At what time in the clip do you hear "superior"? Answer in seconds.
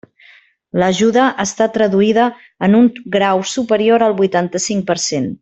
3.53-4.07